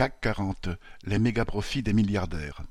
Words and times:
CAC 0.00 0.18
40, 0.22 0.70
les 1.04 1.18
méga-profits 1.18 1.82
des 1.82 1.92
milliardaires. 1.92 2.62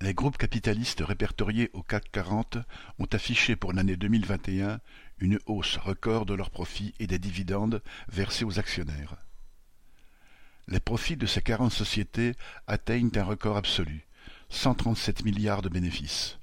Les 0.00 0.14
groupes 0.14 0.36
capitalistes 0.36 1.00
répertoriés 1.00 1.70
au 1.74 1.84
CAC 1.84 2.10
40 2.10 2.58
ont 2.98 3.06
affiché 3.12 3.54
pour 3.54 3.72
l'année 3.72 3.94
2021 3.94 4.80
une 5.20 5.38
hausse 5.46 5.76
record 5.76 6.26
de 6.26 6.34
leurs 6.34 6.50
profits 6.50 6.92
et 6.98 7.06
des 7.06 7.20
dividendes 7.20 7.80
versés 8.08 8.44
aux 8.44 8.58
actionnaires. 8.58 9.14
Les 10.66 10.80
profits 10.80 11.16
de 11.16 11.26
ces 11.26 11.40
40 11.40 11.70
sociétés 11.70 12.34
atteignent 12.66 13.12
un 13.14 13.22
record 13.22 13.56
absolu, 13.56 14.04
137 14.48 15.24
milliards 15.24 15.62
de 15.62 15.68
bénéfices. 15.68 16.40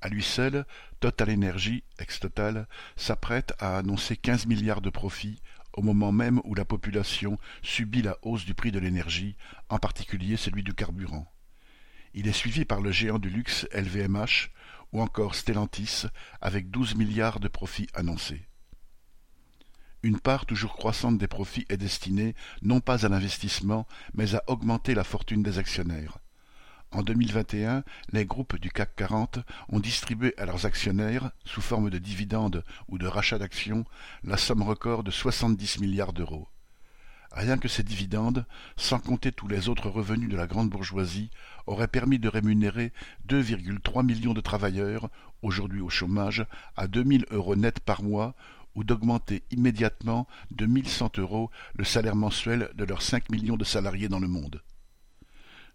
À 0.00 0.08
lui 0.08 0.22
seul, 0.22 0.64
Total 1.00 1.30
Energy, 1.30 1.84
ex-Total, 1.98 2.66
s'apprête 2.96 3.52
à 3.58 3.76
annoncer 3.76 4.16
15 4.16 4.46
milliards 4.46 4.80
de 4.80 4.88
profits 4.88 5.42
au 5.76 5.82
moment 5.82 6.12
même 6.12 6.40
où 6.44 6.54
la 6.54 6.64
population 6.64 7.38
subit 7.62 8.02
la 8.02 8.16
hausse 8.22 8.44
du 8.44 8.54
prix 8.54 8.72
de 8.72 8.78
l'énergie, 8.78 9.36
en 9.68 9.78
particulier 9.78 10.36
celui 10.36 10.62
du 10.62 10.74
carburant. 10.74 11.30
Il 12.14 12.26
est 12.26 12.32
suivi 12.32 12.64
par 12.64 12.80
le 12.80 12.90
géant 12.90 13.18
du 13.18 13.28
luxe 13.30 13.68
LVMH 13.72 14.50
ou 14.92 15.02
encore 15.02 15.34
Stellantis 15.34 16.06
avec 16.40 16.70
12 16.70 16.94
milliards 16.94 17.40
de 17.40 17.48
profits 17.48 17.88
annoncés. 17.94 18.48
Une 20.02 20.20
part 20.20 20.46
toujours 20.46 20.76
croissante 20.76 21.18
des 21.18 21.26
profits 21.26 21.66
est 21.68 21.76
destinée 21.76 22.34
non 22.62 22.80
pas 22.80 23.04
à 23.04 23.08
l'investissement, 23.08 23.86
mais 24.14 24.34
à 24.34 24.42
augmenter 24.46 24.94
la 24.94 25.04
fortune 25.04 25.42
des 25.42 25.58
actionnaires. 25.58 26.18
En 26.96 27.02
2021, 27.02 27.84
les 28.12 28.24
groupes 28.24 28.56
du 28.56 28.70
CAC 28.70 28.96
40 28.96 29.40
ont 29.68 29.80
distribué 29.80 30.32
à 30.38 30.46
leurs 30.46 30.64
actionnaires, 30.64 31.30
sous 31.44 31.60
forme 31.60 31.90
de 31.90 31.98
dividendes 31.98 32.64
ou 32.88 32.96
de 32.96 33.06
rachats 33.06 33.38
d'actions, 33.38 33.84
la 34.24 34.38
somme 34.38 34.62
record 34.62 35.04
de 35.04 35.10
70 35.10 35.78
milliards 35.80 36.14
d'euros. 36.14 36.48
Rien 37.32 37.58
que 37.58 37.68
ces 37.68 37.82
dividendes, 37.82 38.46
sans 38.78 38.98
compter 38.98 39.30
tous 39.30 39.46
les 39.46 39.68
autres 39.68 39.90
revenus 39.90 40.30
de 40.30 40.38
la 40.38 40.46
grande 40.46 40.70
bourgeoisie, 40.70 41.28
auraient 41.66 41.86
permis 41.86 42.18
de 42.18 42.30
rémunérer 42.30 42.94
2,3 43.28 44.02
millions 44.02 44.32
de 44.32 44.40
travailleurs, 44.40 45.10
aujourd'hui 45.42 45.82
au 45.82 45.90
chômage, 45.90 46.46
à 46.78 46.86
2000 46.86 47.26
euros 47.30 47.56
net 47.56 47.78
par 47.78 48.02
mois, 48.02 48.34
ou 48.74 48.84
d'augmenter 48.84 49.42
immédiatement 49.50 50.26
de 50.50 50.64
1100 50.64 51.18
euros 51.18 51.50
le 51.74 51.84
salaire 51.84 52.16
mensuel 52.16 52.70
de 52.74 52.84
leurs 52.86 53.02
5 53.02 53.28
millions 53.30 53.58
de 53.58 53.64
salariés 53.64 54.08
dans 54.08 54.18
le 54.18 54.28
monde. 54.28 54.62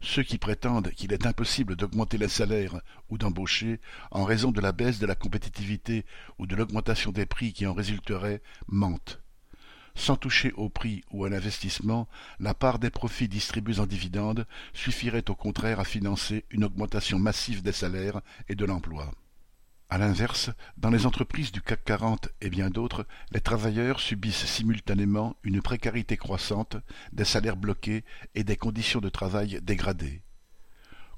Ceux 0.01 0.23
qui 0.23 0.39
prétendent 0.39 0.89
qu'il 0.91 1.13
est 1.13 1.27
impossible 1.27 1.75
d'augmenter 1.75 2.17
les 2.17 2.27
salaires 2.27 2.81
ou 3.09 3.19
d'embaucher 3.19 3.79
en 4.09 4.23
raison 4.23 4.51
de 4.51 4.59
la 4.59 4.71
baisse 4.71 4.97
de 4.97 5.05
la 5.05 5.15
compétitivité 5.15 6.05
ou 6.39 6.47
de 6.47 6.55
l'augmentation 6.55 7.11
des 7.11 7.27
prix 7.27 7.53
qui 7.53 7.67
en 7.67 7.73
résulterait 7.73 8.41
mentent. 8.67 9.21
Sans 9.93 10.15
toucher 10.15 10.53
au 10.53 10.69
prix 10.69 11.03
ou 11.11 11.25
à 11.25 11.29
l'investissement, 11.29 12.07
la 12.39 12.53
part 12.53 12.79
des 12.79 12.89
profits 12.89 13.27
distribués 13.27 13.79
en 13.79 13.85
dividendes 13.85 14.47
suffirait 14.73 15.29
au 15.29 15.35
contraire 15.35 15.79
à 15.79 15.85
financer 15.85 16.45
une 16.49 16.63
augmentation 16.63 17.19
massive 17.19 17.61
des 17.61 17.71
salaires 17.71 18.21
et 18.49 18.55
de 18.55 18.65
l'emploi. 18.65 19.11
À 19.93 19.97
l'inverse, 19.97 20.49
dans 20.77 20.89
les 20.89 21.05
entreprises 21.05 21.51
du 21.51 21.61
CAC 21.61 21.83
40 21.83 22.29
et 22.39 22.49
bien 22.49 22.69
d'autres, 22.69 23.05
les 23.33 23.41
travailleurs 23.41 23.99
subissent 23.99 24.45
simultanément 24.45 25.35
une 25.43 25.61
précarité 25.61 26.15
croissante, 26.15 26.77
des 27.11 27.25
salaires 27.25 27.57
bloqués 27.57 28.05
et 28.33 28.45
des 28.45 28.55
conditions 28.55 29.01
de 29.01 29.09
travail 29.09 29.59
dégradées. 29.61 30.21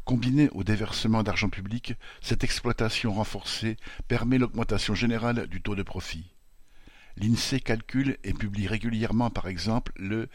Combinée 0.05 0.49
au 0.53 0.63
déversement 0.63 1.21
d'argent 1.21 1.49
public, 1.49 1.93
cette 2.19 2.43
exploitation 2.43 3.13
renforcée 3.13 3.77
permet 4.07 4.39
l'augmentation 4.39 4.95
générale 4.95 5.45
du 5.45 5.61
taux 5.61 5.75
de 5.75 5.83
profit. 5.83 6.33
L'INSEE 7.17 7.59
calcule 7.59 8.17
et 8.23 8.33
publie 8.33 8.65
régulièrement 8.65 9.29
par 9.29 9.49
exemple 9.49 9.91
le 9.97 10.29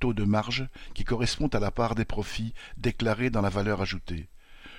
taux 0.00 0.12
de 0.12 0.24
marge 0.24 0.66
qui 0.92 1.04
correspond 1.04 1.46
à 1.46 1.60
la 1.60 1.70
part 1.70 1.94
des 1.94 2.04
profits 2.04 2.52
déclarés 2.78 3.30
dans 3.30 3.42
la 3.42 3.48
valeur 3.48 3.80
ajoutée. 3.80 4.28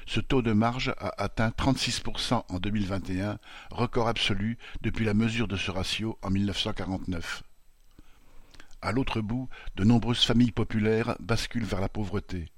Ce 0.08 0.20
taux 0.20 0.42
de 0.42 0.52
marge 0.52 0.94
a 0.98 1.14
atteint 1.22 1.50
36% 1.50 2.44
en 2.48 2.60
2021, 2.60 3.40
record 3.70 4.08
absolu 4.08 4.58
depuis 4.82 5.06
la 5.06 5.14
mesure 5.14 5.48
de 5.48 5.56
ce 5.56 5.72
ratio 5.72 6.18
en 6.22 6.30
1949. 6.30 7.44
À 8.82 8.92
l'autre 8.92 9.22
bout, 9.22 9.48
de 9.76 9.84
nombreuses 9.84 10.26
familles 10.26 10.52
populaires 10.52 11.16
basculent 11.20 11.66
vers 11.66 11.82
la 11.82 11.90
pauvreté. 11.90 12.52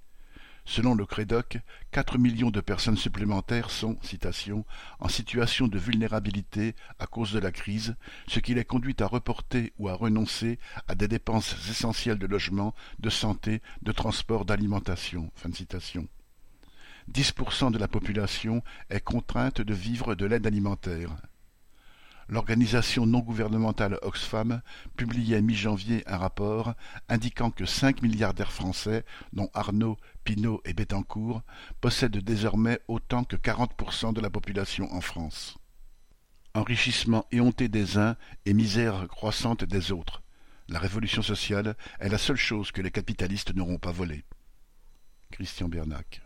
Selon 0.65 0.95
le 0.95 1.05
Crédoc, 1.05 1.57
4 1.91 2.17
millions 2.17 2.49
de 2.49 2.61
personnes 2.61 2.95
supplémentaires 2.95 3.69
sont, 3.69 3.97
citation, 4.01 4.65
en 4.99 5.09
situation 5.09 5.67
de 5.67 5.77
vulnérabilité 5.77 6.75
à 6.99 7.05
cause 7.05 7.33
de 7.33 7.39
la 7.39 7.51
crise, 7.51 7.97
ce 8.27 8.39
qui 8.39 8.53
les 8.53 8.63
conduit 8.63 8.95
à 8.99 9.05
reporter 9.05 9.73
ou 9.77 9.89
à 9.89 9.93
renoncer 9.93 10.59
à 10.87 10.95
des 10.95 11.09
dépenses 11.09 11.53
essentielles 11.69 12.19
de 12.19 12.27
logement, 12.27 12.73
de 12.99 13.09
santé, 13.09 13.61
de 13.81 13.91
transport, 13.91 14.45
d'alimentation. 14.45 15.29
10% 17.11 17.71
de 17.71 17.77
la 17.77 17.87
population 17.87 18.63
est 18.89 19.03
contrainte 19.03 19.61
de 19.61 19.73
vivre 19.73 20.15
de 20.15 20.25
l'aide 20.25 20.47
alimentaire. 20.47 21.15
L'organisation 22.29 23.05
non 23.05 23.19
gouvernementale 23.19 23.99
Oxfam 24.01 24.61
publiait 24.95 25.41
mi-janvier 25.41 26.03
un 26.07 26.17
rapport 26.17 26.73
indiquant 27.09 27.51
que 27.51 27.65
cinq 27.65 28.01
milliardaires 28.01 28.51
français, 28.51 29.03
dont 29.33 29.49
Arnaud, 29.53 29.97
Pinault 30.23 30.61
et 30.65 30.73
Bettencourt, 30.73 31.41
possèdent 31.81 32.23
désormais 32.23 32.79
autant 32.87 33.23
que 33.23 33.35
40% 33.35 34.13
de 34.13 34.21
la 34.21 34.29
population 34.29 34.91
en 34.93 35.01
France. 35.01 35.57
Enrichissement 36.53 37.25
éhonté 37.31 37.67
des 37.67 37.97
uns 37.97 38.15
et 38.45 38.53
misère 38.53 39.07
croissante 39.07 39.63
des 39.63 39.91
autres. 39.91 40.21
La 40.69 40.79
révolution 40.79 41.21
sociale 41.21 41.75
est 41.99 42.09
la 42.09 42.17
seule 42.17 42.37
chose 42.37 42.71
que 42.71 42.81
les 42.81 42.91
capitalistes 42.91 43.53
n'auront 43.53 43.79
pas 43.79 43.91
volée. 43.91 44.23
Christian 45.31 45.67
Bernac 45.67 46.21